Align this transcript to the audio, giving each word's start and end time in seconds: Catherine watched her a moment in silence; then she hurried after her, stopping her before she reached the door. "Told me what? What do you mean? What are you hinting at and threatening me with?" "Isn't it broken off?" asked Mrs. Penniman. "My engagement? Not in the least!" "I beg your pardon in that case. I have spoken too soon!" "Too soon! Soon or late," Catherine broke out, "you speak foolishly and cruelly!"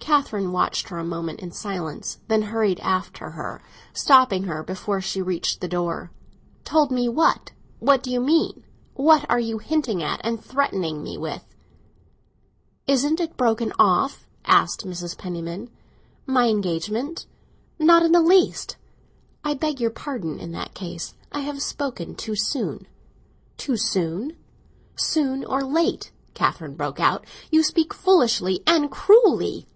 Catherine 0.00 0.52
watched 0.52 0.88
her 0.88 0.96
a 0.98 1.04
moment 1.04 1.40
in 1.40 1.50
silence; 1.52 2.18
then 2.28 2.40
she 2.40 2.46
hurried 2.46 2.80
after 2.80 3.32
her, 3.32 3.62
stopping 3.92 4.44
her 4.44 4.62
before 4.62 5.02
she 5.02 5.20
reached 5.20 5.60
the 5.60 5.68
door. 5.68 6.10
"Told 6.64 6.90
me 6.90 7.10
what? 7.10 7.50
What 7.78 8.02
do 8.02 8.10
you 8.10 8.18
mean? 8.18 8.64
What 8.94 9.26
are 9.28 9.38
you 9.40 9.58
hinting 9.58 10.02
at 10.02 10.22
and 10.24 10.42
threatening 10.42 11.02
me 11.02 11.18
with?" 11.18 11.44
"Isn't 12.86 13.20
it 13.20 13.36
broken 13.36 13.70
off?" 13.78 14.26
asked 14.46 14.86
Mrs. 14.86 15.18
Penniman. 15.18 15.68
"My 16.24 16.48
engagement? 16.48 17.26
Not 17.78 18.02
in 18.02 18.12
the 18.12 18.22
least!" 18.22 18.78
"I 19.44 19.52
beg 19.52 19.78
your 19.78 19.90
pardon 19.90 20.40
in 20.40 20.52
that 20.52 20.72
case. 20.72 21.12
I 21.32 21.40
have 21.40 21.60
spoken 21.60 22.14
too 22.14 22.34
soon!" 22.34 22.86
"Too 23.58 23.76
soon! 23.76 24.38
Soon 24.96 25.44
or 25.44 25.62
late," 25.62 26.12
Catherine 26.32 26.76
broke 26.76 26.98
out, 26.98 27.26
"you 27.50 27.62
speak 27.62 27.92
foolishly 27.92 28.62
and 28.66 28.90
cruelly!" 28.90 29.66